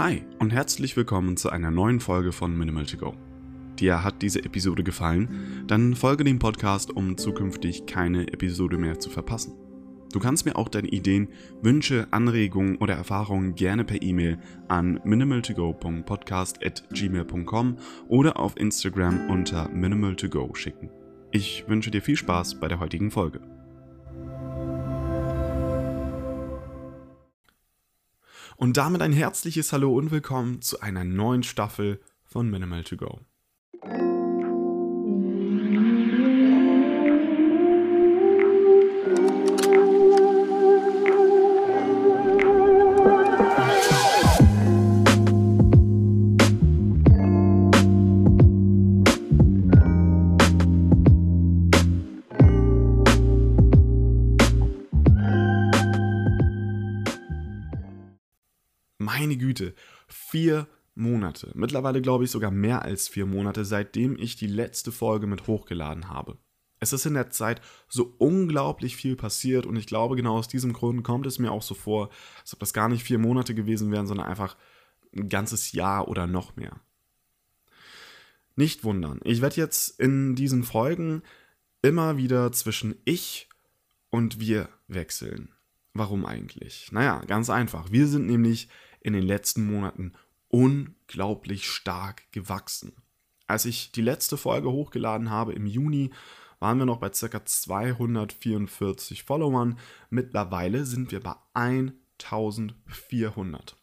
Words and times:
Hi 0.00 0.24
und 0.38 0.50
herzlich 0.50 0.96
willkommen 0.96 1.36
zu 1.36 1.50
einer 1.50 1.70
neuen 1.70 2.00
Folge 2.00 2.32
von 2.32 2.56
Minimal 2.56 2.86
to 2.86 2.96
Go. 2.96 3.14
Dir 3.78 4.02
hat 4.02 4.22
diese 4.22 4.42
Episode 4.42 4.82
gefallen? 4.82 5.66
Dann 5.66 5.94
folge 5.94 6.24
dem 6.24 6.38
Podcast, 6.38 6.90
um 6.90 7.18
zukünftig 7.18 7.84
keine 7.84 8.32
Episode 8.32 8.78
mehr 8.78 8.98
zu 8.98 9.10
verpassen. 9.10 9.52
Du 10.10 10.18
kannst 10.18 10.46
mir 10.46 10.56
auch 10.56 10.70
deine 10.70 10.88
Ideen, 10.88 11.28
Wünsche, 11.60 12.08
Anregungen 12.12 12.78
oder 12.78 12.94
Erfahrungen 12.94 13.54
gerne 13.56 13.84
per 13.84 14.00
E-Mail 14.00 14.38
an 14.68 15.00
minimaltogo.podcast@gmail.com 15.04 17.76
oder 18.08 18.40
auf 18.40 18.56
Instagram 18.56 19.28
unter 19.28 19.68
minimaltogo 19.68 20.54
schicken. 20.54 20.88
Ich 21.30 21.66
wünsche 21.68 21.90
dir 21.90 22.00
viel 22.00 22.16
Spaß 22.16 22.58
bei 22.58 22.68
der 22.68 22.80
heutigen 22.80 23.10
Folge. 23.10 23.42
Und 28.60 28.76
damit 28.76 29.00
ein 29.00 29.14
herzliches 29.14 29.72
Hallo 29.72 29.96
und 29.96 30.10
willkommen 30.10 30.60
zu 30.60 30.80
einer 30.80 31.02
neuen 31.02 31.42
Staffel 31.42 31.98
von 32.26 32.50
Minimal 32.50 32.84
to 32.84 32.98
Go. 32.98 33.20
Güte, 59.60 59.74
vier 60.08 60.66
Monate. 60.94 61.52
Mittlerweile 61.54 62.02
glaube 62.02 62.24
ich 62.24 62.30
sogar 62.30 62.50
mehr 62.50 62.82
als 62.82 63.08
vier 63.08 63.26
Monate, 63.26 63.64
seitdem 63.64 64.16
ich 64.18 64.36
die 64.36 64.46
letzte 64.46 64.92
Folge 64.92 65.26
mit 65.26 65.46
hochgeladen 65.46 66.08
habe. 66.08 66.36
Es 66.78 66.92
ist 66.92 67.04
in 67.04 67.14
der 67.14 67.30
Zeit 67.30 67.60
so 67.88 68.14
unglaublich 68.18 68.96
viel 68.96 69.14
passiert 69.14 69.66
und 69.66 69.76
ich 69.76 69.86
glaube, 69.86 70.16
genau 70.16 70.38
aus 70.38 70.48
diesem 70.48 70.72
Grund 70.72 71.04
kommt 71.04 71.26
es 71.26 71.38
mir 71.38 71.52
auch 71.52 71.62
so 71.62 71.74
vor, 71.74 72.08
als 72.40 72.54
ob 72.54 72.60
das 72.60 72.72
gar 72.72 72.88
nicht 72.88 73.04
vier 73.04 73.18
Monate 73.18 73.54
gewesen 73.54 73.92
wären, 73.92 74.06
sondern 74.06 74.26
einfach 74.26 74.56
ein 75.14 75.28
ganzes 75.28 75.72
Jahr 75.72 76.08
oder 76.08 76.26
noch 76.26 76.56
mehr. 76.56 76.80
Nicht 78.56 78.82
wundern, 78.82 79.20
ich 79.24 79.42
werde 79.42 79.56
jetzt 79.56 80.00
in 80.00 80.34
diesen 80.34 80.64
Folgen 80.64 81.22
immer 81.82 82.16
wieder 82.16 82.50
zwischen 82.52 82.94
ich 83.04 83.48
und 84.10 84.40
wir 84.40 84.68
wechseln. 84.88 85.50
Warum 85.92 86.24
eigentlich? 86.24 86.90
Naja, 86.92 87.22
ganz 87.26 87.50
einfach. 87.50 87.90
Wir 87.90 88.06
sind 88.06 88.26
nämlich 88.26 88.68
in 89.00 89.12
den 89.12 89.22
letzten 89.22 89.66
Monaten 89.66 90.12
unglaublich 90.48 91.68
stark 91.68 92.30
gewachsen. 92.32 92.92
Als 93.46 93.64
ich 93.64 93.92
die 93.92 94.02
letzte 94.02 94.36
Folge 94.36 94.70
hochgeladen 94.70 95.30
habe 95.30 95.52
im 95.52 95.66
Juni, 95.66 96.10
waren 96.60 96.78
wir 96.78 96.86
noch 96.86 96.98
bei 96.98 97.08
ca. 97.08 97.44
244 97.44 99.24
Followern. 99.24 99.78
Mittlerweile 100.10 100.84
sind 100.84 101.10
wir 101.10 101.20
bei 101.20 101.34
1400. 101.54 103.76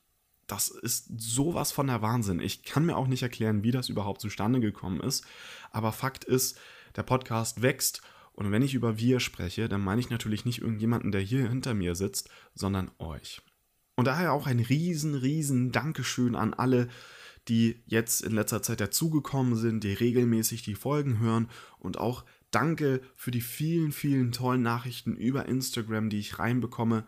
Das 0.45 0.69
ist 0.69 1.09
sowas 1.17 1.73
von 1.73 1.87
der 1.87 2.02
Wahnsinn. 2.02 2.39
Ich 2.39 2.63
kann 2.63 2.85
mir 2.85 2.95
auch 2.95 3.07
nicht 3.07 3.23
erklären, 3.23 3.63
wie 3.63 3.71
das 3.71 3.89
überhaupt 3.89 4.21
zustande 4.21 4.61
gekommen 4.61 5.02
ist. 5.02 5.25
Aber 5.71 5.91
Fakt 5.91 6.23
ist, 6.23 6.57
der 6.95 7.03
Podcast 7.03 7.61
wächst. 7.61 8.02
Und 8.31 8.49
wenn 8.52 8.61
ich 8.61 8.75
über 8.75 8.97
wir 8.97 9.19
spreche, 9.19 9.67
dann 9.67 9.81
meine 9.81 9.99
ich 9.99 10.09
natürlich 10.09 10.45
nicht 10.45 10.61
irgendjemanden, 10.61 11.11
der 11.11 11.21
hier 11.21 11.49
hinter 11.49 11.73
mir 11.73 11.95
sitzt, 11.95 12.29
sondern 12.53 12.91
euch. 12.99 13.41
Und 13.97 14.05
daher 14.05 14.31
auch 14.31 14.45
ein 14.45 14.59
riesen, 14.59 15.15
riesen 15.15 15.71
Dankeschön 15.71 16.35
an 16.35 16.53
alle, 16.53 16.87
die 17.47 17.81
jetzt 17.87 18.21
in 18.21 18.33
letzter 18.33 18.61
Zeit 18.61 18.80
dazugekommen 18.80 19.55
sind, 19.55 19.83
die 19.83 19.93
regelmäßig 19.93 20.61
die 20.61 20.75
Folgen 20.75 21.19
hören 21.19 21.49
und 21.80 21.97
auch 21.97 22.23
danke 22.52 23.02
für 23.15 23.31
die 23.31 23.41
vielen, 23.41 23.91
vielen 23.91 24.31
tollen 24.31 24.61
Nachrichten 24.61 25.15
über 25.15 25.47
Instagram, 25.47 26.11
die 26.11 26.19
ich 26.19 26.37
reinbekomme, 26.37 27.05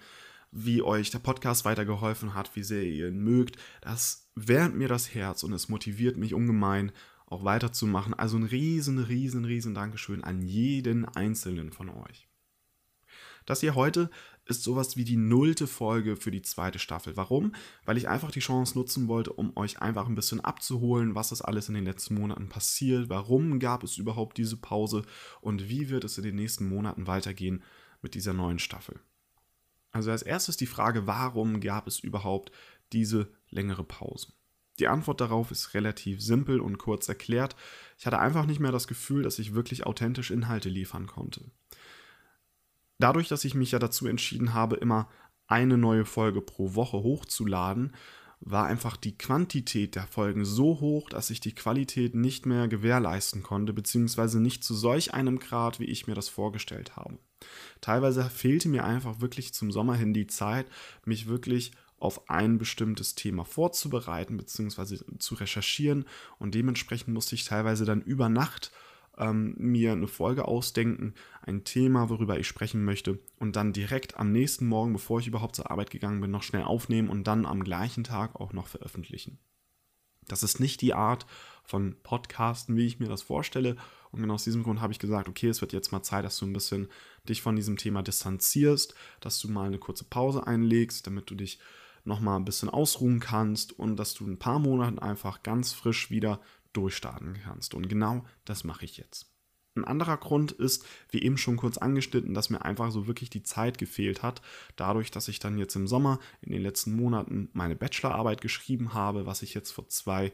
wie 0.51 0.81
euch 0.81 1.11
der 1.11 1.19
Podcast 1.19 1.63
weitergeholfen 1.63 2.33
hat, 2.33 2.55
wie 2.55 2.63
sehr 2.63 2.83
ihr 2.83 3.09
ihn 3.09 3.23
mögt. 3.23 3.57
Das 3.81 4.28
wärmt 4.33 4.75
mir 4.75 4.88
das 4.88 5.13
Herz 5.13 5.44
und 5.44 5.53
es 5.53 5.69
motiviert 5.69 6.17
mich 6.17 6.33
ungemein, 6.33 6.91
auch 7.28 7.44
weiterzumachen. 7.44 8.16
Also 8.16 8.38
ein 8.38 8.44
riesen, 8.44 8.97
riesen, 8.97 9.45
riesen 9.45 9.75
Dankeschön 9.75 10.23
an 10.23 10.41
jeden 10.41 11.05
einzelnen 11.05 11.72
von 11.72 11.89
euch. 11.89 12.28
Das 13.45 13.61
hier 13.61 13.75
heute 13.75 14.09
ist 14.45 14.63
sowas 14.63 14.97
wie 14.97 15.03
die 15.03 15.16
nullte 15.16 15.67
Folge 15.67 16.16
für 16.16 16.31
die 16.31 16.41
zweite 16.41 16.79
Staffel. 16.79 17.16
Warum? 17.16 17.53
Weil 17.85 17.97
ich 17.97 18.09
einfach 18.09 18.31
die 18.31 18.39
Chance 18.39 18.77
nutzen 18.77 19.07
wollte, 19.07 19.31
um 19.33 19.55
euch 19.55 19.81
einfach 19.81 20.07
ein 20.07 20.16
bisschen 20.16 20.41
abzuholen, 20.41 21.16
was 21.16 21.31
ist 21.31 21.41
alles 21.41 21.69
in 21.69 21.75
den 21.75 21.85
letzten 21.85 22.16
Monaten 22.16 22.49
passiert, 22.49 23.09
warum 23.09 23.59
gab 23.59 23.83
es 23.83 23.97
überhaupt 23.97 24.38
diese 24.38 24.57
Pause 24.57 25.03
und 25.41 25.69
wie 25.69 25.89
wird 25.89 26.03
es 26.03 26.17
in 26.17 26.23
den 26.23 26.35
nächsten 26.35 26.67
Monaten 26.67 27.07
weitergehen 27.07 27.63
mit 28.01 28.16
dieser 28.16 28.33
neuen 28.33 28.59
Staffel. 28.59 28.99
Also 29.91 30.11
als 30.11 30.23
erstes 30.23 30.57
die 30.57 30.67
Frage, 30.67 31.07
warum 31.07 31.61
gab 31.61 31.88
es 31.88 31.99
überhaupt 31.99 32.51
diese 32.91 33.31
längere 33.49 33.83
Pause? 33.83 34.33
Die 34.79 34.88
Antwort 34.88 35.19
darauf 35.19 35.51
ist 35.51 35.73
relativ 35.73 36.22
simpel 36.22 36.61
und 36.61 36.78
kurz 36.78 37.09
erklärt. 37.09 37.55
Ich 37.97 38.05
hatte 38.05 38.19
einfach 38.19 38.45
nicht 38.45 38.61
mehr 38.61 38.72
das 38.72 38.88
Gefühl, 38.88 39.23
dass 39.23 39.38
ich 39.38 39.53
wirklich 39.53 39.85
authentisch 39.85 40.31
Inhalte 40.31 40.69
liefern 40.69 41.05
konnte 41.05 41.51
dadurch, 42.99 43.27
dass 43.27 43.45
ich 43.45 43.55
mich 43.55 43.71
ja 43.71 43.79
dazu 43.79 44.07
entschieden 44.07 44.53
habe, 44.53 44.75
immer 44.75 45.09
eine 45.47 45.77
neue 45.77 46.05
Folge 46.05 46.41
pro 46.41 46.75
Woche 46.75 46.97
hochzuladen, 46.97 47.95
war 48.41 48.67
einfach 48.67 48.95
die 48.95 49.17
Quantität 49.17 49.95
der 49.95 50.07
Folgen 50.07 50.45
so 50.45 50.79
hoch, 50.79 51.09
dass 51.09 51.29
ich 51.29 51.41
die 51.41 51.55
Qualität 51.55 52.15
nicht 52.15 52.45
mehr 52.45 52.67
gewährleisten 52.67 53.43
konnte, 53.43 53.73
beziehungsweise 53.73 54.39
nicht 54.39 54.63
zu 54.63 54.73
solch 54.75 55.13
einem 55.13 55.39
Grad, 55.39 55.79
wie 55.79 55.85
ich 55.85 56.07
mir 56.07 56.15
das 56.15 56.29
vorgestellt 56.29 56.95
habe. 56.95 57.17
Teilweise 57.81 58.23
fehlte 58.29 58.69
mir 58.69 58.85
einfach 58.85 59.19
wirklich 59.19 59.53
zum 59.53 59.71
Sommer 59.71 59.95
hin 59.95 60.13
die 60.13 60.27
Zeit, 60.27 60.67
mich 61.03 61.27
wirklich 61.27 61.71
auf 61.97 62.29
ein 62.29 62.57
bestimmtes 62.57 63.16
Thema 63.16 63.43
vorzubereiten, 63.43 64.37
beziehungsweise 64.37 65.03
zu 65.17 65.35
recherchieren 65.35 66.05
und 66.37 66.55
dementsprechend 66.55 67.13
musste 67.13 67.35
ich 67.35 67.43
teilweise 67.43 67.83
dann 67.83 68.01
über 68.01 68.29
Nacht 68.29 68.71
ähm, 69.19 69.56
mir 69.57 69.91
eine 69.91 70.07
Folge 70.07 70.46
ausdenken, 70.46 71.13
ein 71.41 71.63
Thema, 71.63 72.09
worüber 72.09 72.40
ich 72.40 72.47
sprechen 72.47 72.84
möchte 72.84 73.19
und 73.38 73.56
dann 73.56 73.74
direkt 73.74 74.18
am 74.18 74.31
nächsten 74.31 74.66
Morgen, 74.68 74.94
bevor 74.94 75.19
ich 75.19 75.28
überhaupt 75.28 75.56
zur 75.56 75.69
Arbeit 75.69 75.91
gegangen 75.91 76.22
bin, 76.22 76.31
noch 76.31 76.44
schnell 76.44 76.63
aufnehmen 76.63 77.09
und 77.09 77.25
dann 77.25 77.46
am 77.46 77.63
gleichen 77.63 78.03
Tag 78.03 78.40
auch 78.40 78.53
noch 78.53 78.68
veröffentlichen. 78.68 79.40
Das 80.28 80.44
ist 80.44 80.59
nicht 80.59 80.81
die 80.81 80.94
Art 80.94 81.25
von 81.63 81.96
Podcasten, 82.03 82.75
wie 82.75 82.85
ich 82.85 83.00
mir 83.00 83.09
das 83.09 83.22
vorstelle. 83.22 83.75
Und 84.12 84.22
genau 84.22 84.35
aus 84.35 84.44
diesem 84.44 84.63
Grund 84.63 84.79
habe 84.79 84.94
ich 84.94 85.00
gesagt, 85.00 85.28
okay, 85.28 85.50
es 85.50 85.62
wird 85.62 85.74
jetzt 85.74 85.91
mal 85.91 86.03
Zeit, 86.03 86.24
dass 86.24 86.38
du 86.38 86.46
ein 86.46 86.53
bisschen 86.53 86.88
dich 87.28 87.41
von 87.41 87.56
diesem 87.56 87.78
Thema 87.78 88.02
distanzierst, 88.02 88.96
dass 89.19 89.40
du 89.40 89.50
mal 89.50 89.68
eine 89.68 89.79
kurze 89.79 90.06
Pause 90.06 90.46
einlegst, 90.47 91.06
damit 91.06 91.29
du 91.29 91.35
dich 91.35 91.59
nochmal 92.06 92.40
ein 92.40 92.46
bisschen 92.46 92.69
ausruhen 92.69 93.19
kannst 93.19 93.78
und 93.78 93.97
dass 93.97 94.13
du 94.13 94.25
ein 94.25 94.40
paar 94.40 94.59
Monate 94.59 95.02
einfach 95.02 95.44
ganz 95.44 95.74
frisch 95.74 96.09
wieder 96.09 96.41
durchstarten 96.74 97.40
kannst. 97.44 97.74
Und 97.74 97.90
genau 97.90 98.25
das 98.46 98.63
mache 98.63 98.85
ich 98.85 98.97
jetzt. 98.97 99.31
Ein 99.75 99.85
anderer 99.85 100.18
Grund 100.18 100.52
ist, 100.52 100.85
wie 101.09 101.22
eben 101.22 101.38
schon 101.38 101.57
kurz 101.57 101.78
angeschnitten, 101.78 102.34
dass 102.34 102.50
mir 102.50 102.63
einfach 102.66 102.91
so 102.91 103.07
wirklich 103.07 103.30
die 103.30 103.44
Zeit 103.44 103.78
gefehlt 103.78 104.24
hat, 104.24 104.41
dadurch, 104.75 105.12
dass 105.12 105.28
ich 105.28 105.40
dann 105.40 105.58
jetzt 105.58 105.75
im 105.75 105.88
Sommer 105.88 106.19
in 106.41 106.52
den 106.52 106.62
letzten 106.62 106.96
Monaten 106.96 107.50
meine 107.53 107.75
Bachelorarbeit 107.75 108.41
geschrieben 108.41 108.94
habe, 108.94 109.25
was 109.25 109.41
ich 109.41 109.53
jetzt 109.53 109.72
vor 109.72 109.88
zwei, 109.88 110.34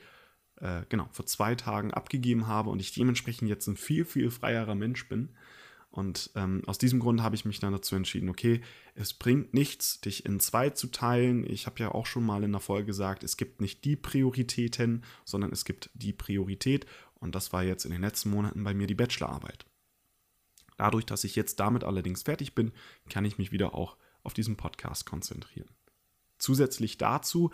äh, 0.57 0.81
genau, 0.89 1.07
vor 1.11 1.25
zwei 1.25 1.55
Tagen 1.55 1.93
abgegeben 1.93 2.47
habe 2.47 2.69
und 2.69 2.79
ich 2.79 2.93
dementsprechend 2.93 3.49
jetzt 3.49 3.67
ein 3.67 3.77
viel, 3.77 4.05
viel 4.05 4.31
freierer 4.31 4.75
Mensch 4.75 5.07
bin. 5.07 5.35
Und 5.95 6.29
ähm, 6.35 6.61
aus 6.65 6.77
diesem 6.77 6.99
Grund 6.99 7.23
habe 7.23 7.37
ich 7.37 7.45
mich 7.45 7.61
dann 7.61 7.71
dazu 7.71 7.95
entschieden, 7.95 8.27
okay, 8.27 8.59
es 8.95 9.13
bringt 9.13 9.53
nichts, 9.53 10.01
dich 10.01 10.25
in 10.25 10.41
zwei 10.41 10.69
zu 10.69 10.87
teilen. 10.87 11.49
Ich 11.49 11.67
habe 11.67 11.79
ja 11.79 11.91
auch 11.91 12.05
schon 12.05 12.25
mal 12.25 12.43
in 12.43 12.51
der 12.51 12.59
Folge 12.59 12.87
gesagt, 12.87 13.23
es 13.23 13.37
gibt 13.37 13.61
nicht 13.61 13.85
die 13.85 13.95
Prioritäten, 13.95 15.05
sondern 15.23 15.53
es 15.53 15.63
gibt 15.63 15.89
die 15.93 16.11
Priorität. 16.11 16.85
Und 17.13 17.33
das 17.33 17.53
war 17.53 17.63
jetzt 17.63 17.85
in 17.85 17.91
den 17.91 18.01
letzten 18.01 18.29
Monaten 18.29 18.61
bei 18.65 18.73
mir 18.73 18.87
die 18.87 18.93
Bachelorarbeit. 18.95 19.65
Dadurch, 20.75 21.05
dass 21.05 21.23
ich 21.23 21.37
jetzt 21.37 21.61
damit 21.61 21.85
allerdings 21.85 22.23
fertig 22.23 22.55
bin, 22.55 22.73
kann 23.09 23.23
ich 23.23 23.37
mich 23.37 23.53
wieder 23.53 23.73
auch 23.73 23.95
auf 24.21 24.33
diesen 24.33 24.57
Podcast 24.57 25.05
konzentrieren. 25.05 25.69
Zusätzlich 26.39 26.97
dazu 26.97 27.51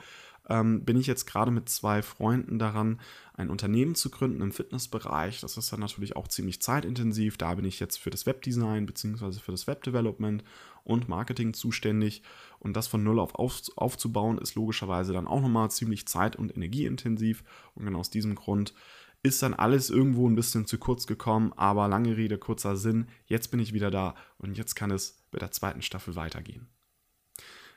ähm, 0.50 0.84
bin 0.84 0.98
ich 0.98 1.08
jetzt 1.08 1.26
gerade 1.26 1.52
mit 1.52 1.70
zwei 1.70 2.02
Freunden 2.02 2.60
daran, 2.60 3.00
ein 3.34 3.50
Unternehmen 3.50 3.96
zu 3.96 4.10
gründen 4.10 4.42
im 4.42 4.52
Fitnessbereich. 4.52 5.42
Das 5.42 5.58
ist 5.58 5.72
dann 5.72 5.80
natürlich 5.80 6.16
auch 6.16 6.28
ziemlich 6.28 6.62
zeitintensiv. 6.62 7.38
Da 7.38 7.56
bin 7.56 7.66
ich 7.66 7.80
jetzt 7.80 7.98
für 7.98 8.10
das 8.10 8.26
Webdesign 8.26 8.86
bzw. 8.86 9.40
für 9.40 9.52
das 9.52 9.68
Webdevelopment 9.68 10.44
und 10.84 11.10
Marketing 11.10 11.54
zuständig. 11.54 12.24
Und 12.60 12.76
das 12.76 12.88
von 12.88 13.04
null 13.04 13.20
auf, 13.20 13.36
auf 13.36 13.62
aufzubauen, 13.76 14.38
ist 14.38 14.56
logischerweise 14.56 15.14
dann 15.14 15.28
auch 15.28 15.42
nochmal 15.42 15.72
ziemlich 15.72 16.08
zeit- 16.08 16.36
und 16.36 16.56
energieintensiv. 16.56 17.44
Und 17.76 17.86
genau 17.86 18.00
aus 18.00 18.10
diesem 18.10 18.36
Grund 18.36 18.74
ist 19.24 19.42
dann 19.44 19.54
alles 19.54 19.90
irgendwo 19.90 20.28
ein 20.28 20.36
bisschen 20.36 20.66
zu 20.66 20.78
kurz 20.80 21.06
gekommen, 21.06 21.54
aber 21.56 21.88
lange 21.88 22.18
Rede, 22.18 22.38
kurzer 22.38 22.76
Sinn. 22.76 23.08
Jetzt 23.26 23.50
bin 23.50 23.60
ich 23.60 23.74
wieder 23.74 23.92
da 23.92 24.16
und 24.38 24.58
jetzt 24.58 24.76
kann 24.76 24.92
es 24.92 25.24
mit 25.32 25.42
der 25.42 25.52
zweiten 25.52 25.82
Staffel 25.82 26.16
weitergehen. 26.16 26.68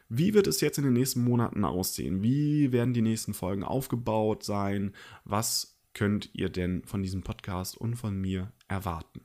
Wie 0.08 0.34
wird 0.34 0.46
es 0.46 0.60
jetzt 0.60 0.78
in 0.78 0.84
den 0.84 0.92
nächsten 0.92 1.24
Monaten 1.24 1.64
aussehen? 1.64 2.22
Wie 2.22 2.72
werden 2.72 2.94
die 2.94 3.02
nächsten 3.02 3.34
Folgen 3.34 3.64
aufgebaut 3.64 4.44
sein? 4.44 4.92
Was 5.24 5.78
könnt 5.94 6.30
ihr 6.34 6.50
denn 6.50 6.84
von 6.84 7.02
diesem 7.02 7.22
Podcast 7.22 7.76
und 7.76 7.96
von 7.96 8.20
mir 8.20 8.52
erwarten? 8.68 9.22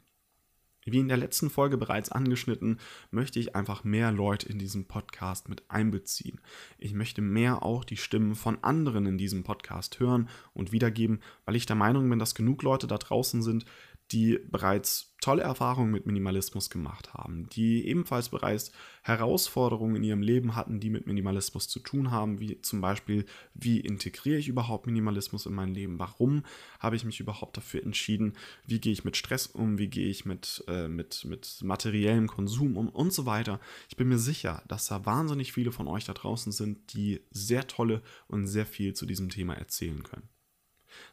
Wie 0.86 1.00
in 1.00 1.08
der 1.08 1.18
letzten 1.18 1.50
Folge 1.50 1.78
bereits 1.78 2.10
angeschnitten, 2.10 2.80
möchte 3.12 3.40
ich 3.40 3.56
einfach 3.56 3.84
mehr 3.84 4.12
Leute 4.12 4.48
in 4.50 4.60
diesem 4.60 4.86
Podcast 4.86 5.50
mit 5.50 5.70
einbeziehen. 5.70 6.40
Ich 6.78 6.94
möchte 6.94 7.22
mehr 7.22 7.64
auch 7.64 7.84
die 7.84 7.98
Stimmen 7.98 8.36
von 8.36 8.64
anderen 8.64 9.06
in 9.06 9.18
diesem 9.18 9.44
Podcast 9.44 10.00
hören 10.00 10.30
und 10.54 10.72
wiedergeben, 10.72 11.20
weil 11.46 11.56
ich 11.56 11.66
der 11.66 11.76
Meinung 11.76 12.10
bin, 12.10 12.20
dass 12.20 12.34
genug 12.34 12.64
Leute 12.64 12.88
da 12.88 12.98
draußen 12.98 13.42
sind, 13.42 13.66
die 14.12 14.40
bereits 14.50 15.10
tolle 15.22 15.44
Erfahrungen 15.44 15.92
mit 15.92 16.06
Minimalismus 16.06 16.70
gemacht 16.70 17.14
haben, 17.14 17.50
die 17.50 17.86
ebenfalls 17.88 18.30
bereits 18.30 18.72
Herausforderungen 19.04 19.98
in 19.98 20.04
ihrem 20.04 20.22
Leben 20.22 20.56
hatten, 20.56 20.80
die 20.80 20.90
mit 20.90 21.08
Minimalismus 21.08 21.68
zu 21.68 21.80
tun 21.80 22.10
haben, 22.12 22.40
wie 22.40 22.62
zum 22.62 22.80
Beispiel, 22.80 23.26
wie 23.54 23.80
integriere 23.80 24.38
ich 24.38 24.48
überhaupt 24.48 24.86
Minimalismus 24.86 25.46
in 25.46 25.54
mein 25.54 25.74
Leben, 25.74 26.00
warum 26.00 26.44
habe 26.80 26.96
ich 26.96 27.04
mich 27.04 27.20
überhaupt 27.20 27.58
dafür 27.58 27.84
entschieden, 27.84 28.34
wie 28.66 28.80
gehe 28.80 28.94
ich 28.94 29.04
mit 29.04 29.18
Stress 29.18 29.48
um, 29.48 29.78
wie 29.78 29.90
gehe 29.90 30.08
ich 30.08 30.26
mit, 30.26 30.64
äh, 30.68 30.88
mit, 30.88 31.26
mit 31.26 31.60
materiellem 31.62 32.28
Konsum 32.28 32.78
um 32.78 32.90
und 32.90 33.12
so 33.12 33.26
weiter. 33.26 33.60
Ich 33.90 33.98
bin 33.98 34.08
mir 34.08 34.20
sicher, 34.20 34.64
dass 34.68 34.88
da 34.88 35.06
wahnsinnig 35.06 35.52
viele 35.52 35.72
von 35.72 35.88
euch 35.88 36.06
da 36.06 36.14
draußen 36.14 36.52
sind, 36.52 36.94
die 36.94 37.22
sehr 37.32 37.68
tolle 37.68 38.02
und 38.28 38.48
sehr 38.48 38.66
viel 38.66 38.94
zu 38.94 39.06
diesem 39.06 39.30
Thema 39.30 39.54
erzählen 39.56 40.02
können. 40.04 40.30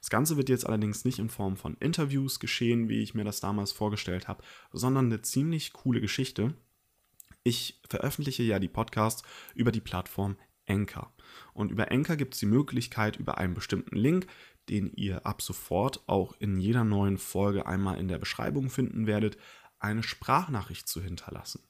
Das 0.00 0.10
Ganze 0.10 0.36
wird 0.36 0.48
jetzt 0.48 0.66
allerdings 0.66 1.04
nicht 1.04 1.18
in 1.18 1.28
Form 1.28 1.56
von 1.56 1.76
Interviews 1.78 2.40
geschehen, 2.40 2.88
wie 2.88 3.02
ich 3.02 3.14
mir 3.14 3.24
das 3.24 3.40
damals 3.40 3.72
vorgestellt 3.72 4.28
habe, 4.28 4.42
sondern 4.72 5.06
eine 5.06 5.22
ziemlich 5.22 5.72
coole 5.72 6.00
Geschichte. 6.00 6.54
Ich 7.42 7.80
veröffentliche 7.88 8.42
ja 8.42 8.58
die 8.58 8.68
Podcasts 8.68 9.22
über 9.54 9.72
die 9.72 9.80
Plattform 9.80 10.36
Anchor. 10.68 11.12
Und 11.52 11.70
über 11.70 11.90
Anchor 11.90 12.16
gibt 12.16 12.34
es 12.34 12.40
die 12.40 12.46
Möglichkeit, 12.46 13.16
über 13.16 13.38
einen 13.38 13.54
bestimmten 13.54 13.96
Link, 13.96 14.26
den 14.68 14.92
ihr 14.94 15.24
ab 15.26 15.42
sofort 15.42 16.02
auch 16.08 16.34
in 16.40 16.58
jeder 16.58 16.84
neuen 16.84 17.18
Folge 17.18 17.66
einmal 17.66 17.98
in 17.98 18.08
der 18.08 18.18
Beschreibung 18.18 18.68
finden 18.68 19.06
werdet, 19.06 19.36
eine 19.78 20.02
Sprachnachricht 20.02 20.88
zu 20.88 21.02
hinterlassen. 21.02 21.62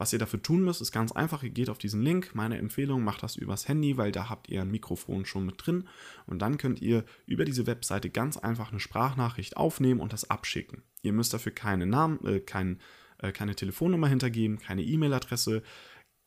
Was 0.00 0.14
ihr 0.14 0.18
dafür 0.18 0.40
tun 0.40 0.62
müsst, 0.62 0.80
ist 0.80 0.92
ganz 0.92 1.12
einfach. 1.12 1.42
Ihr 1.42 1.50
geht 1.50 1.68
auf 1.68 1.76
diesen 1.76 2.00
Link. 2.00 2.30
Meine 2.32 2.56
Empfehlung, 2.56 3.04
macht 3.04 3.22
das 3.22 3.36
übers 3.36 3.68
Handy, 3.68 3.98
weil 3.98 4.12
da 4.12 4.30
habt 4.30 4.48
ihr 4.48 4.62
ein 4.62 4.70
Mikrofon 4.70 5.26
schon 5.26 5.44
mit 5.44 5.56
drin. 5.58 5.86
Und 6.24 6.38
dann 6.38 6.56
könnt 6.56 6.80
ihr 6.80 7.04
über 7.26 7.44
diese 7.44 7.66
Webseite 7.66 8.08
ganz 8.08 8.38
einfach 8.38 8.70
eine 8.70 8.80
Sprachnachricht 8.80 9.58
aufnehmen 9.58 10.00
und 10.00 10.14
das 10.14 10.30
abschicken. 10.30 10.84
Ihr 11.02 11.12
müsst 11.12 11.34
dafür 11.34 11.52
keine 11.52 11.84
Namen, 11.84 12.18
äh, 12.24 12.40
kein, 12.40 12.80
äh, 13.18 13.30
keine 13.30 13.54
Telefonnummer 13.54 14.08
hintergeben, 14.08 14.58
keine 14.58 14.84
E-Mail-Adresse, 14.84 15.62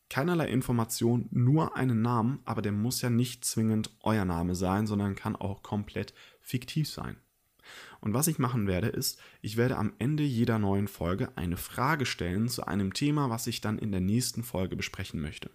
keinerlei 0.07 0.49
Information, 0.49 1.27
nur 1.31 1.75
einen 1.75 2.03
Namen, 2.03 2.41
aber 2.45 2.61
der 2.61 2.73
muss 2.73 3.01
ja 3.01 3.09
nicht 3.09 3.43
zwingend 3.43 3.89
euer 4.01 4.25
Name 4.25 4.53
sein, 4.53 4.85
sondern 4.85 5.15
kann 5.15 5.35
auch 5.35 5.63
komplett 5.63 6.13
fiktiv 6.41 6.87
sein. 6.87 7.17
Und 8.01 8.13
was 8.13 8.27
ich 8.27 8.39
machen 8.39 8.67
werde, 8.67 8.87
ist, 8.87 9.19
ich 9.41 9.57
werde 9.57 9.77
am 9.77 9.93
Ende 9.99 10.23
jeder 10.23 10.59
neuen 10.59 10.87
Folge 10.87 11.29
eine 11.35 11.57
Frage 11.57 12.05
stellen 12.05 12.49
zu 12.49 12.65
einem 12.65 12.93
Thema, 12.93 13.29
was 13.29 13.47
ich 13.47 13.61
dann 13.61 13.79
in 13.79 13.91
der 13.91 14.01
nächsten 14.01 14.43
Folge 14.43 14.75
besprechen 14.75 15.21
möchte. 15.21 15.51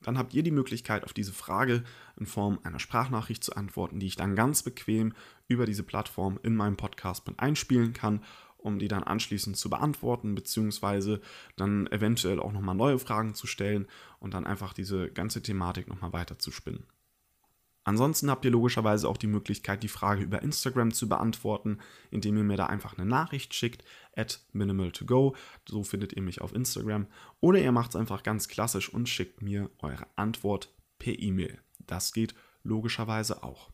Dann 0.00 0.16
habt 0.16 0.32
ihr 0.32 0.42
die 0.42 0.52
Möglichkeit, 0.52 1.04
auf 1.04 1.12
diese 1.12 1.32
Frage 1.32 1.82
in 2.16 2.26
Form 2.26 2.60
einer 2.62 2.78
Sprachnachricht 2.78 3.42
zu 3.42 3.56
antworten, 3.56 3.98
die 3.98 4.06
ich 4.06 4.16
dann 4.16 4.36
ganz 4.36 4.62
bequem 4.62 5.12
über 5.48 5.66
diese 5.66 5.82
Plattform 5.82 6.38
in 6.42 6.54
meinem 6.54 6.76
Podcast 6.76 7.26
mit 7.26 7.40
einspielen 7.40 7.94
kann, 7.94 8.22
um 8.58 8.78
die 8.78 8.88
dann 8.88 9.02
anschließend 9.02 9.56
zu 9.56 9.70
beantworten, 9.70 10.34
beziehungsweise 10.34 11.20
dann 11.56 11.86
eventuell 11.88 12.40
auch 12.40 12.52
nochmal 12.52 12.74
neue 12.74 12.98
Fragen 12.98 13.34
zu 13.34 13.46
stellen 13.46 13.86
und 14.20 14.34
dann 14.34 14.46
einfach 14.46 14.72
diese 14.72 15.10
ganze 15.10 15.42
Thematik 15.42 15.88
nochmal 15.88 16.12
weiter 16.12 16.38
zu 16.38 16.50
spinnen. 16.50 16.84
Ansonsten 17.88 18.30
habt 18.30 18.44
ihr 18.44 18.50
logischerweise 18.50 19.08
auch 19.08 19.16
die 19.16 19.26
Möglichkeit, 19.26 19.82
die 19.82 19.88
Frage 19.88 20.22
über 20.22 20.42
Instagram 20.42 20.92
zu 20.92 21.08
beantworten, 21.08 21.78
indem 22.10 22.36
ihr 22.36 22.44
mir 22.44 22.58
da 22.58 22.66
einfach 22.66 22.98
eine 22.98 23.08
Nachricht 23.08 23.54
schickt, 23.54 23.82
at 24.14 24.42
minimal2go, 24.54 25.34
so 25.66 25.82
findet 25.84 26.12
ihr 26.12 26.20
mich 26.20 26.42
auf 26.42 26.54
Instagram. 26.54 27.06
Oder 27.40 27.60
ihr 27.60 27.72
macht 27.72 27.92
es 27.92 27.96
einfach 27.96 28.22
ganz 28.22 28.46
klassisch 28.48 28.92
und 28.92 29.08
schickt 29.08 29.40
mir 29.40 29.70
eure 29.78 30.06
Antwort 30.16 30.70
per 30.98 31.18
E-Mail. 31.18 31.62
Das 31.78 32.12
geht 32.12 32.34
logischerweise 32.62 33.42
auch. 33.42 33.70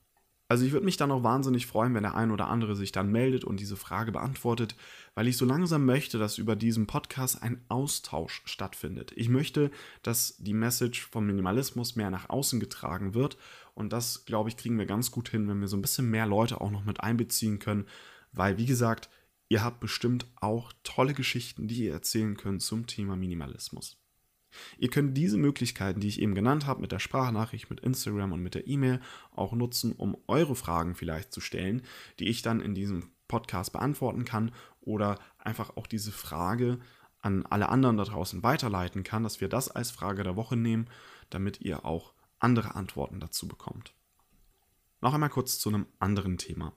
Also 0.46 0.64
ich 0.64 0.70
würde 0.70 0.84
mich 0.84 0.98
dann 0.98 1.10
auch 1.10 1.24
wahnsinnig 1.24 1.66
freuen, 1.66 1.94
wenn 1.94 2.04
der 2.04 2.14
ein 2.14 2.30
oder 2.30 2.48
andere 2.48 2.76
sich 2.76 2.92
dann 2.92 3.10
meldet 3.10 3.44
und 3.44 3.58
diese 3.58 3.76
Frage 3.76 4.12
beantwortet, 4.12 4.76
weil 5.14 5.26
ich 5.26 5.36
so 5.36 5.46
langsam 5.46 5.86
möchte, 5.86 6.18
dass 6.18 6.38
über 6.38 6.54
diesen 6.54 6.86
Podcast 6.86 7.42
ein 7.42 7.64
Austausch 7.68 8.42
stattfindet. 8.44 9.12
Ich 9.16 9.28
möchte, 9.28 9.72
dass 10.02 10.36
die 10.36 10.52
Message 10.52 11.08
vom 11.10 11.26
Minimalismus 11.26 11.96
mehr 11.96 12.10
nach 12.10 12.28
außen 12.28 12.60
getragen 12.60 13.14
wird 13.14 13.38
und 13.74 13.92
das, 13.92 14.24
glaube 14.24 14.48
ich, 14.48 14.56
kriegen 14.56 14.78
wir 14.78 14.86
ganz 14.86 15.10
gut 15.10 15.28
hin, 15.28 15.48
wenn 15.48 15.60
wir 15.60 15.68
so 15.68 15.76
ein 15.76 15.82
bisschen 15.82 16.10
mehr 16.10 16.26
Leute 16.26 16.60
auch 16.60 16.70
noch 16.70 16.84
mit 16.84 17.00
einbeziehen 17.00 17.58
können, 17.58 17.86
weil, 18.32 18.56
wie 18.58 18.66
gesagt, 18.66 19.10
ihr 19.48 19.62
habt 19.62 19.80
bestimmt 19.80 20.26
auch 20.36 20.72
tolle 20.82 21.14
Geschichten, 21.14 21.68
die 21.68 21.84
ihr 21.84 21.92
erzählen 21.92 22.36
könnt 22.36 22.62
zum 22.62 22.86
Thema 22.86 23.16
Minimalismus. 23.16 24.00
Ihr 24.78 24.88
könnt 24.88 25.16
diese 25.16 25.36
Möglichkeiten, 25.36 26.00
die 26.00 26.08
ich 26.08 26.20
eben 26.20 26.34
genannt 26.34 26.66
habe, 26.66 26.80
mit 26.80 26.92
der 26.92 27.00
Sprachnachricht, 27.00 27.70
mit 27.70 27.80
Instagram 27.80 28.32
und 28.32 28.42
mit 28.42 28.54
der 28.54 28.68
E-Mail 28.68 29.00
auch 29.32 29.52
nutzen, 29.52 29.92
um 29.92 30.16
eure 30.28 30.54
Fragen 30.54 30.94
vielleicht 30.94 31.32
zu 31.32 31.40
stellen, 31.40 31.82
die 32.20 32.28
ich 32.28 32.42
dann 32.42 32.60
in 32.60 32.74
diesem 32.74 33.10
Podcast 33.26 33.72
beantworten 33.72 34.24
kann 34.24 34.52
oder 34.80 35.18
einfach 35.38 35.76
auch 35.76 35.88
diese 35.88 36.12
Frage 36.12 36.78
an 37.20 37.46
alle 37.46 37.68
anderen 37.68 37.96
da 37.96 38.04
draußen 38.04 38.42
weiterleiten 38.42 39.02
kann, 39.02 39.24
dass 39.24 39.40
wir 39.40 39.48
das 39.48 39.70
als 39.70 39.90
Frage 39.90 40.22
der 40.22 40.36
Woche 40.36 40.56
nehmen, 40.56 40.88
damit 41.30 41.60
ihr 41.60 41.84
auch 41.84 42.13
andere 42.44 42.76
Antworten 42.76 43.18
dazu 43.18 43.48
bekommt. 43.48 43.94
Noch 45.00 45.14
einmal 45.14 45.30
kurz 45.30 45.58
zu 45.58 45.68
einem 45.68 45.86
anderen 45.98 46.38
Thema. 46.38 46.72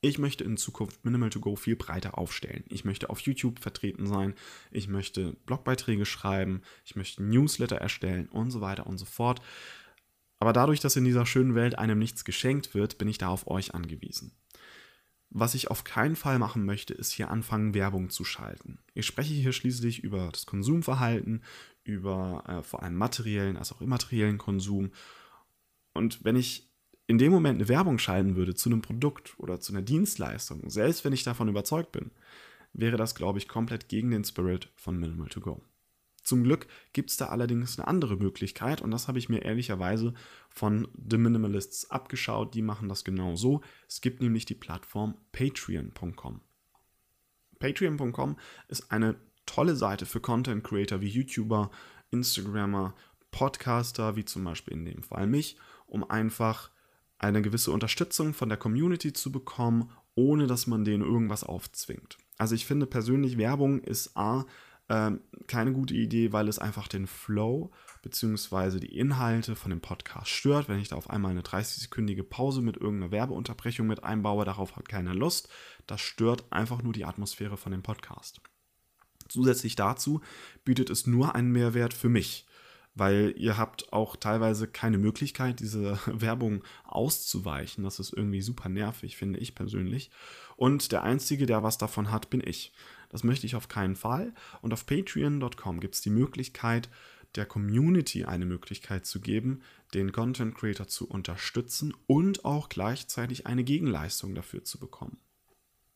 Ich 0.00 0.18
möchte 0.18 0.42
in 0.42 0.56
Zukunft 0.56 1.04
Minimal 1.04 1.30
to 1.30 1.38
Go 1.38 1.54
viel 1.54 1.76
breiter 1.76 2.18
aufstellen. 2.18 2.64
Ich 2.68 2.84
möchte 2.84 3.08
auf 3.08 3.20
YouTube 3.20 3.60
vertreten 3.60 4.08
sein, 4.08 4.34
ich 4.72 4.88
möchte 4.88 5.34
Blogbeiträge 5.46 6.04
schreiben, 6.04 6.62
ich 6.84 6.96
möchte 6.96 7.22
Newsletter 7.22 7.76
erstellen 7.76 8.28
und 8.28 8.50
so 8.50 8.60
weiter 8.60 8.88
und 8.88 8.98
so 8.98 9.04
fort. 9.04 9.40
Aber 10.40 10.52
dadurch, 10.52 10.80
dass 10.80 10.96
in 10.96 11.04
dieser 11.04 11.24
schönen 11.24 11.54
Welt 11.54 11.78
einem 11.78 12.00
nichts 12.00 12.24
geschenkt 12.24 12.74
wird, 12.74 12.98
bin 12.98 13.06
ich 13.06 13.18
da 13.18 13.28
auf 13.28 13.46
euch 13.46 13.76
angewiesen. 13.76 14.32
Was 15.30 15.54
ich 15.54 15.70
auf 15.70 15.84
keinen 15.84 16.16
Fall 16.16 16.38
machen 16.38 16.66
möchte, 16.66 16.92
ist 16.92 17.12
hier 17.12 17.30
anfangen, 17.30 17.72
Werbung 17.72 18.10
zu 18.10 18.24
schalten. 18.24 18.80
Ich 18.92 19.06
spreche 19.06 19.32
hier 19.32 19.52
schließlich 19.52 20.02
über 20.04 20.28
das 20.32 20.44
Konsumverhalten, 20.44 21.42
über 21.84 22.44
äh, 22.46 22.62
vor 22.62 22.82
allem 22.82 22.94
materiellen 22.94 23.56
als 23.56 23.72
auch 23.72 23.80
immateriellen 23.80 24.38
Konsum. 24.38 24.90
Und 25.92 26.24
wenn 26.24 26.36
ich 26.36 26.70
in 27.06 27.18
dem 27.18 27.32
Moment 27.32 27.58
eine 27.58 27.68
Werbung 27.68 27.98
schalten 27.98 28.36
würde 28.36 28.54
zu 28.54 28.68
einem 28.68 28.82
Produkt 28.82 29.38
oder 29.38 29.60
zu 29.60 29.72
einer 29.72 29.82
Dienstleistung, 29.82 30.70
selbst 30.70 31.04
wenn 31.04 31.12
ich 31.12 31.24
davon 31.24 31.48
überzeugt 31.48 31.92
bin, 31.92 32.10
wäre 32.72 32.96
das, 32.96 33.14
glaube 33.14 33.38
ich, 33.38 33.48
komplett 33.48 33.88
gegen 33.88 34.10
den 34.10 34.24
Spirit 34.24 34.70
von 34.76 34.98
Minimal 34.98 35.28
to 35.28 35.40
Go. 35.40 35.62
Zum 36.22 36.44
Glück 36.44 36.68
gibt 36.92 37.10
es 37.10 37.16
da 37.16 37.26
allerdings 37.26 37.78
eine 37.78 37.88
andere 37.88 38.16
Möglichkeit 38.16 38.80
und 38.80 38.92
das 38.92 39.08
habe 39.08 39.18
ich 39.18 39.28
mir 39.28 39.42
ehrlicherweise 39.42 40.14
von 40.48 40.86
The 41.10 41.18
Minimalists 41.18 41.90
abgeschaut. 41.90 42.54
Die 42.54 42.62
machen 42.62 42.88
das 42.88 43.04
genau 43.04 43.34
so. 43.34 43.60
Es 43.88 44.00
gibt 44.00 44.22
nämlich 44.22 44.44
die 44.44 44.54
Plattform 44.54 45.16
patreon.com. 45.32 46.40
Patreon.com 47.58 48.36
ist 48.68 48.90
eine 48.92 49.16
tolle 49.46 49.76
Seite 49.76 50.06
für 50.06 50.20
Content 50.20 50.64
Creator 50.64 51.00
wie 51.00 51.08
YouTuber, 51.08 51.70
Instagrammer, 52.10 52.94
Podcaster, 53.30 54.16
wie 54.16 54.24
zum 54.24 54.44
Beispiel 54.44 54.74
in 54.74 54.84
dem 54.84 55.02
Fall 55.02 55.26
mich, 55.26 55.56
um 55.86 56.08
einfach 56.08 56.70
eine 57.18 57.42
gewisse 57.42 57.70
Unterstützung 57.70 58.34
von 58.34 58.48
der 58.48 58.58
Community 58.58 59.12
zu 59.12 59.32
bekommen, 59.32 59.90
ohne 60.14 60.46
dass 60.46 60.66
man 60.66 60.84
denen 60.84 61.04
irgendwas 61.04 61.44
aufzwingt. 61.44 62.18
Also 62.36 62.54
ich 62.54 62.66
finde 62.66 62.86
persönlich, 62.86 63.38
Werbung 63.38 63.80
ist 63.80 64.16
A, 64.16 64.44
äh, 64.88 65.12
keine 65.46 65.72
gute 65.72 65.94
Idee, 65.94 66.32
weil 66.32 66.48
es 66.48 66.58
einfach 66.58 66.88
den 66.88 67.06
Flow 67.06 67.70
bzw. 68.02 68.80
die 68.80 68.98
Inhalte 68.98 69.56
von 69.56 69.70
dem 69.70 69.80
Podcast 69.80 70.28
stört. 70.28 70.68
Wenn 70.68 70.80
ich 70.80 70.88
da 70.88 70.96
auf 70.96 71.08
einmal 71.08 71.30
eine 71.30 71.42
30-sekündige 71.42 72.24
Pause 72.24 72.60
mit 72.60 72.76
irgendeiner 72.76 73.12
Werbeunterbrechung 73.12 73.86
mit 73.86 74.02
einbaue, 74.04 74.44
darauf 74.44 74.76
hat 74.76 74.88
keiner 74.88 75.14
Lust. 75.14 75.48
Das 75.86 76.00
stört 76.00 76.44
einfach 76.52 76.82
nur 76.82 76.92
die 76.92 77.04
Atmosphäre 77.04 77.56
von 77.56 77.72
dem 77.72 77.82
Podcast. 77.82 78.40
Zusätzlich 79.32 79.76
dazu 79.76 80.20
bietet 80.64 80.90
es 80.90 81.06
nur 81.06 81.34
einen 81.34 81.50
Mehrwert 81.50 81.94
für 81.94 82.08
mich 82.08 82.46
weil 82.94 83.34
ihr 83.36 83.56
habt 83.56 83.92
auch 83.92 84.16
teilweise 84.16 84.68
keine 84.68 84.98
Möglichkeit, 84.98 85.60
diese 85.60 85.98
Werbung 86.06 86.62
auszuweichen. 86.84 87.84
Das 87.84 87.98
ist 87.98 88.12
irgendwie 88.12 88.42
super 88.42 88.68
nervig, 88.68 89.16
finde 89.16 89.38
ich 89.38 89.54
persönlich. 89.54 90.10
Und 90.56 90.92
der 90.92 91.02
Einzige, 91.02 91.46
der 91.46 91.62
was 91.62 91.78
davon 91.78 92.10
hat, 92.10 92.30
bin 92.30 92.42
ich. 92.44 92.72
Das 93.08 93.24
möchte 93.24 93.46
ich 93.46 93.56
auf 93.56 93.68
keinen 93.68 93.96
Fall. 93.96 94.34
Und 94.60 94.72
auf 94.72 94.86
patreon.com 94.86 95.80
gibt 95.80 95.94
es 95.94 96.00
die 96.00 96.10
Möglichkeit, 96.10 96.88
der 97.34 97.46
Community 97.46 98.24
eine 98.24 98.44
Möglichkeit 98.44 99.06
zu 99.06 99.20
geben, 99.20 99.62
den 99.94 100.12
Content 100.12 100.54
Creator 100.54 100.86
zu 100.86 101.08
unterstützen 101.08 101.94
und 102.06 102.44
auch 102.44 102.68
gleichzeitig 102.68 103.46
eine 103.46 103.64
Gegenleistung 103.64 104.34
dafür 104.34 104.64
zu 104.64 104.78
bekommen. 104.78 105.18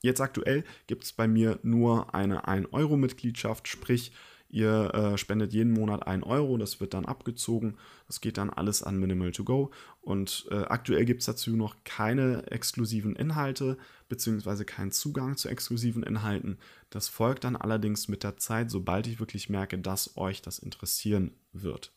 Jetzt 0.07 0.21
aktuell 0.21 0.63
gibt 0.87 1.03
es 1.03 1.13
bei 1.13 1.27
mir 1.27 1.59
nur 1.65 2.15
eine 2.15 2.45
1-Euro-Mitgliedschaft, 2.45 3.67
sprich, 3.67 4.13
Ihr 4.49 4.95
äh, 4.95 5.19
spendet 5.19 5.53
jeden 5.53 5.73
Monat 5.73 6.07
1 6.07 6.25
Euro, 6.25 6.57
das 6.57 6.81
wird 6.81 6.95
dann 6.95 7.05
abgezogen. 7.05 7.77
Das 8.07 8.21
geht 8.21 8.39
dann 8.39 8.49
alles 8.49 8.83
an 8.83 8.97
Minimal 8.97 9.33
to 9.33 9.43
Go. 9.43 9.73
Und 10.01 10.47
äh, 10.53 10.63
aktuell 10.63 11.05
gibt 11.05 11.23
es 11.23 11.27
dazu 11.27 11.57
noch 11.57 11.75
keine 11.83 12.47
exklusiven 12.49 13.17
Inhalte, 13.17 13.77
beziehungsweise 14.09 14.65
keinen 14.65 14.93
Zugang 14.93 15.37
zu 15.37 15.49
exklusiven 15.49 16.05
Inhalten. 16.05 16.59
Das 16.91 17.09
folgt 17.09 17.43
dann 17.43 17.57
allerdings 17.57 18.07
mit 18.07 18.23
der 18.23 18.37
Zeit, 18.37 18.71
sobald 18.71 19.09
ich 19.09 19.19
wirklich 19.19 19.49
merke, 19.49 19.79
dass 19.79 20.17
euch 20.17 20.43
das 20.43 20.61
interessieren 20.61 21.33
wird. 21.53 21.93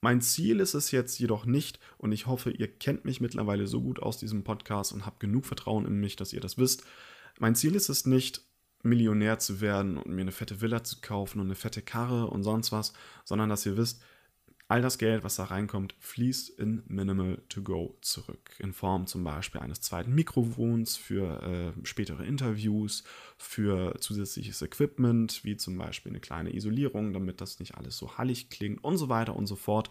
Mein 0.00 0.22
Ziel 0.22 0.60
ist 0.60 0.74
es 0.74 0.90
jetzt 0.90 1.18
jedoch 1.18 1.44
nicht, 1.44 1.78
und 1.98 2.12
ich 2.12 2.26
hoffe, 2.26 2.50
ihr 2.50 2.68
kennt 2.68 3.04
mich 3.04 3.20
mittlerweile 3.20 3.66
so 3.66 3.82
gut 3.82 4.00
aus 4.00 4.18
diesem 4.18 4.42
Podcast 4.42 4.92
und 4.92 5.04
habt 5.06 5.20
genug 5.20 5.46
Vertrauen 5.46 5.86
in 5.86 6.00
mich, 6.00 6.16
dass 6.16 6.32
ihr 6.32 6.40
das 6.40 6.56
wisst. 6.58 6.84
Mein 7.38 7.54
Ziel 7.54 7.74
ist 7.74 7.88
es 7.88 8.06
nicht, 8.06 8.42
Millionär 8.82 9.38
zu 9.38 9.60
werden 9.60 9.96
und 9.96 10.14
mir 10.14 10.20
eine 10.20 10.32
fette 10.32 10.60
Villa 10.60 10.84
zu 10.84 11.00
kaufen 11.00 11.40
und 11.40 11.46
eine 11.46 11.54
fette 11.54 11.82
Karre 11.82 12.26
und 12.26 12.42
sonst 12.42 12.70
was, 12.70 12.92
sondern 13.24 13.48
dass 13.48 13.64
ihr 13.64 13.76
wisst, 13.76 14.02
all 14.66 14.80
das 14.80 14.96
Geld, 14.96 15.24
was 15.24 15.36
da 15.36 15.44
reinkommt, 15.44 15.94
fließt 15.98 16.58
in 16.58 16.82
Minimal 16.86 17.42
to 17.48 17.62
Go 17.62 17.98
zurück. 18.00 18.50
In 18.58 18.72
Form 18.72 19.06
zum 19.06 19.22
Beispiel 19.22 19.60
eines 19.60 19.82
zweiten 19.82 20.14
Mikrofons 20.14 20.96
für 20.96 21.42
äh, 21.42 21.86
spätere 21.86 22.24
Interviews, 22.24 23.04
für 23.36 23.94
zusätzliches 24.00 24.62
Equipment, 24.62 25.44
wie 25.44 25.56
zum 25.56 25.76
Beispiel 25.76 26.12
eine 26.12 26.20
kleine 26.20 26.54
Isolierung, 26.54 27.12
damit 27.12 27.42
das 27.42 27.58
nicht 27.60 27.76
alles 27.76 27.98
so 27.98 28.16
hallig 28.16 28.48
klingt 28.48 28.82
und 28.82 28.96
so 28.96 29.10
weiter 29.10 29.36
und 29.36 29.46
so 29.46 29.56
fort. 29.56 29.90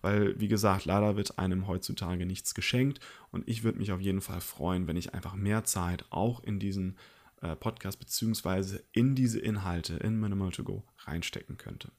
Weil, 0.00 0.38
wie 0.40 0.48
gesagt, 0.48 0.86
leider 0.86 1.16
wird 1.16 1.38
einem 1.38 1.66
heutzutage 1.66 2.24
nichts 2.24 2.54
geschenkt 2.54 3.00
und 3.30 3.46
ich 3.46 3.62
würde 3.62 3.78
mich 3.78 3.92
auf 3.92 4.00
jeden 4.00 4.22
Fall 4.22 4.40
freuen, 4.40 4.86
wenn 4.86 4.96
ich 4.96 5.12
einfach 5.12 5.34
mehr 5.34 5.64
Zeit 5.64 6.06
auch 6.08 6.42
in 6.42 6.58
diesen 6.58 6.96
äh, 7.42 7.54
Podcast 7.56 7.98
beziehungsweise 7.98 8.82
in 8.92 9.14
diese 9.14 9.38
Inhalte 9.38 9.96
in 9.96 10.18
Minimal 10.18 10.50
to 10.50 10.64
Go 10.64 10.82
reinstecken 11.00 11.58
könnte. 11.58 11.92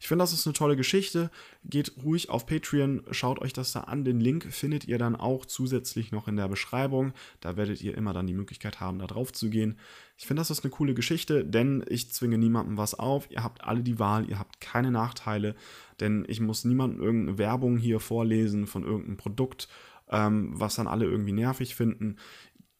Ich 0.00 0.08
finde, 0.08 0.22
das 0.22 0.32
ist 0.32 0.46
eine 0.46 0.54
tolle 0.54 0.76
Geschichte. 0.76 1.30
Geht 1.64 1.92
ruhig 2.02 2.30
auf 2.30 2.46
Patreon, 2.46 3.02
schaut 3.10 3.40
euch 3.40 3.52
das 3.52 3.72
da 3.72 3.80
an. 3.80 4.04
Den 4.04 4.20
Link 4.20 4.46
findet 4.50 4.86
ihr 4.86 4.98
dann 4.98 5.16
auch 5.16 5.46
zusätzlich 5.46 6.12
noch 6.12 6.28
in 6.28 6.36
der 6.36 6.48
Beschreibung. 6.48 7.12
Da 7.40 7.56
werdet 7.56 7.82
ihr 7.82 7.96
immer 7.96 8.12
dann 8.12 8.26
die 8.26 8.34
Möglichkeit 8.34 8.80
haben, 8.80 8.98
da 8.98 9.06
drauf 9.06 9.32
zu 9.32 9.50
gehen. 9.50 9.78
Ich 10.20 10.26
finde, 10.26 10.42
das 10.42 10.50
ist 10.50 10.64
eine 10.64 10.70
coole 10.70 10.92
Geschichte, 10.92 11.44
denn 11.46 11.82
ich 11.88 12.12
zwinge 12.12 12.36
niemandem 12.36 12.76
was 12.76 12.94
auf. 12.98 13.30
Ihr 13.30 13.42
habt 13.42 13.64
alle 13.64 13.82
die 13.82 13.98
Wahl, 13.98 14.28
ihr 14.28 14.38
habt 14.38 14.60
keine 14.60 14.90
Nachteile, 14.90 15.54
denn 15.98 16.26
ich 16.28 16.40
muss 16.40 16.66
niemandem 16.66 17.00
irgendeine 17.00 17.38
Werbung 17.38 17.78
hier 17.78 18.00
vorlesen 18.00 18.66
von 18.66 18.84
irgendeinem 18.84 19.16
Produkt, 19.16 19.68
ähm, 20.10 20.50
was 20.52 20.74
dann 20.74 20.86
alle 20.86 21.06
irgendwie 21.06 21.32
nervig 21.32 21.74
finden. 21.74 22.16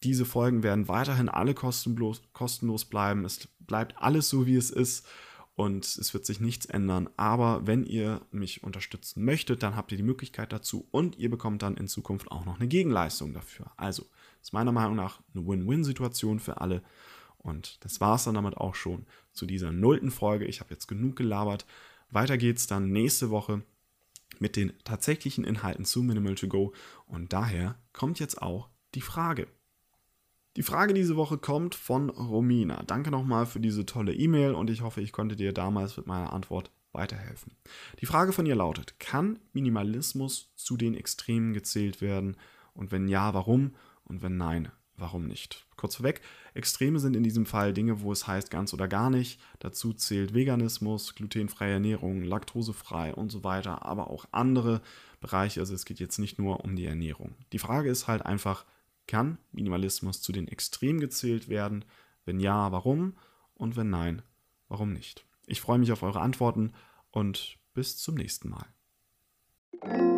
Diese 0.03 0.25
Folgen 0.25 0.63
werden 0.63 0.87
weiterhin 0.87 1.29
alle 1.29 1.53
kostenlos, 1.53 2.21
kostenlos 2.33 2.85
bleiben. 2.85 3.25
Es 3.25 3.47
bleibt 3.59 3.97
alles 3.97 4.29
so, 4.29 4.45
wie 4.45 4.55
es 4.55 4.69
ist 4.69 5.07
und 5.55 5.85
es 5.85 6.13
wird 6.13 6.25
sich 6.25 6.39
nichts 6.39 6.65
ändern. 6.65 7.09
Aber 7.17 7.67
wenn 7.67 7.85
ihr 7.85 8.21
mich 8.31 8.63
unterstützen 8.63 9.23
möchtet, 9.23 9.63
dann 9.63 9.75
habt 9.75 9.91
ihr 9.91 9.97
die 9.97 10.03
Möglichkeit 10.03 10.53
dazu 10.53 10.87
und 10.91 11.17
ihr 11.17 11.29
bekommt 11.29 11.61
dann 11.61 11.77
in 11.77 11.87
Zukunft 11.87 12.31
auch 12.31 12.45
noch 12.45 12.59
eine 12.59 12.67
Gegenleistung 12.67 13.33
dafür. 13.33 13.71
Also 13.77 14.05
ist 14.41 14.53
meiner 14.53 14.71
Meinung 14.71 14.95
nach 14.95 15.21
eine 15.33 15.45
Win-Win-Situation 15.45 16.39
für 16.39 16.61
alle. 16.61 16.81
Und 17.37 17.83
das 17.83 17.99
war 18.01 18.15
es 18.15 18.23
dann 18.23 18.35
damit 18.35 18.57
auch 18.57 18.75
schon 18.75 19.05
zu 19.33 19.45
dieser 19.45 19.71
nullten 19.71 20.11
Folge. 20.11 20.45
Ich 20.45 20.59
habe 20.59 20.71
jetzt 20.71 20.87
genug 20.87 21.15
gelabert. 21.15 21.65
Weiter 22.09 22.37
geht's 22.37 22.67
dann 22.67 22.91
nächste 22.91 23.29
Woche 23.29 23.63
mit 24.39 24.55
den 24.55 24.73
tatsächlichen 24.83 25.43
Inhalten 25.43 25.85
zu 25.85 26.03
Minimal 26.03 26.35
to 26.35 26.47
Go. 26.47 26.73
Und 27.07 27.33
daher 27.33 27.77
kommt 27.93 28.19
jetzt 28.19 28.41
auch 28.41 28.69
die 28.95 29.01
Frage. 29.01 29.47
Die 30.57 30.63
Frage 30.63 30.93
diese 30.93 31.15
Woche 31.15 31.37
kommt 31.37 31.75
von 31.75 32.09
Romina. 32.09 32.83
Danke 32.83 33.09
nochmal 33.09 33.45
für 33.45 33.61
diese 33.61 33.85
tolle 33.85 34.13
E-Mail 34.13 34.53
und 34.53 34.69
ich 34.69 34.81
hoffe, 34.81 34.99
ich 34.99 35.13
konnte 35.13 35.37
dir 35.37 35.53
damals 35.53 35.95
mit 35.95 36.07
meiner 36.07 36.33
Antwort 36.33 36.71
weiterhelfen. 36.91 37.53
Die 38.01 38.05
Frage 38.05 38.33
von 38.33 38.45
ihr 38.45 38.55
lautet, 38.55 38.99
kann 38.99 39.39
Minimalismus 39.53 40.51
zu 40.57 40.75
den 40.75 40.93
Extremen 40.93 41.53
gezählt 41.53 42.01
werden? 42.01 42.35
Und 42.73 42.91
wenn 42.91 43.07
ja, 43.07 43.33
warum? 43.33 43.75
Und 44.03 44.21
wenn 44.21 44.35
nein, 44.35 44.73
warum 44.97 45.25
nicht? 45.25 45.65
Kurz 45.77 45.95
vorweg, 45.95 46.19
Extreme 46.53 46.99
sind 46.99 47.15
in 47.15 47.23
diesem 47.23 47.45
Fall 47.45 47.71
Dinge, 47.71 48.01
wo 48.01 48.11
es 48.11 48.27
heißt 48.27 48.51
ganz 48.51 48.73
oder 48.73 48.89
gar 48.89 49.09
nicht. 49.09 49.39
Dazu 49.59 49.93
zählt 49.93 50.33
Veganismus, 50.33 51.15
glutenfreie 51.15 51.73
Ernährung, 51.73 52.23
laktosefrei 52.23 53.13
und 53.13 53.31
so 53.31 53.45
weiter, 53.45 53.85
aber 53.85 54.09
auch 54.09 54.25
andere 54.33 54.81
Bereiche. 55.21 55.61
Also 55.61 55.73
es 55.73 55.85
geht 55.85 56.01
jetzt 56.01 56.19
nicht 56.19 56.39
nur 56.39 56.65
um 56.65 56.75
die 56.75 56.85
Ernährung. 56.85 57.35
Die 57.53 57.59
Frage 57.59 57.89
ist 57.89 58.09
halt 58.09 58.25
einfach, 58.25 58.65
kann 59.07 59.37
Minimalismus 59.51 60.21
zu 60.21 60.31
den 60.31 60.47
Extremen 60.47 60.99
gezählt 60.99 61.49
werden? 61.49 61.85
Wenn 62.25 62.39
ja, 62.39 62.71
warum? 62.71 63.17
Und 63.53 63.75
wenn 63.75 63.89
nein, 63.89 64.21
warum 64.67 64.93
nicht? 64.93 65.25
Ich 65.47 65.61
freue 65.61 65.79
mich 65.79 65.91
auf 65.91 66.03
eure 66.03 66.21
Antworten 66.21 66.73
und 67.11 67.57
bis 67.73 67.97
zum 67.97 68.15
nächsten 68.15 68.49
Mal. 68.49 70.10